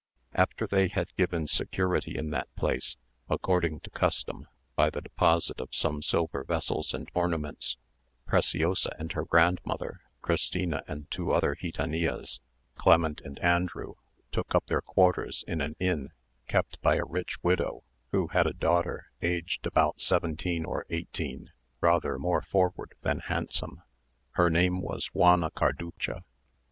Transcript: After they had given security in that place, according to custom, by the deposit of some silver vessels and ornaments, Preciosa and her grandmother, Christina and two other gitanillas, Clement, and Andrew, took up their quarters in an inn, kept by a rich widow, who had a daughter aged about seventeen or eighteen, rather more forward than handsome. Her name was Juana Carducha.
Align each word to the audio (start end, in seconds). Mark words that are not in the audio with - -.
After 0.33 0.65
they 0.65 0.87
had 0.87 1.15
given 1.15 1.45
security 1.45 2.17
in 2.17 2.31
that 2.31 2.47
place, 2.55 2.97
according 3.29 3.81
to 3.81 3.91
custom, 3.91 4.47
by 4.75 4.89
the 4.89 4.99
deposit 5.01 5.59
of 5.61 5.75
some 5.75 6.01
silver 6.01 6.43
vessels 6.43 6.91
and 6.95 7.07
ornaments, 7.13 7.77
Preciosa 8.25 8.95
and 8.97 9.11
her 9.11 9.23
grandmother, 9.23 9.99
Christina 10.23 10.81
and 10.87 11.05
two 11.11 11.31
other 11.31 11.53
gitanillas, 11.55 12.39
Clement, 12.73 13.21
and 13.23 13.37
Andrew, 13.43 13.93
took 14.31 14.55
up 14.55 14.65
their 14.65 14.81
quarters 14.81 15.43
in 15.45 15.61
an 15.61 15.75
inn, 15.79 16.09
kept 16.47 16.81
by 16.81 16.95
a 16.95 17.05
rich 17.05 17.37
widow, 17.43 17.83
who 18.11 18.25
had 18.29 18.47
a 18.47 18.53
daughter 18.53 19.05
aged 19.21 19.67
about 19.67 20.01
seventeen 20.01 20.65
or 20.65 20.83
eighteen, 20.89 21.51
rather 21.79 22.17
more 22.17 22.41
forward 22.41 22.95
than 23.01 23.19
handsome. 23.19 23.83
Her 24.31 24.49
name 24.49 24.81
was 24.81 25.11
Juana 25.13 25.51
Carducha. 25.51 26.23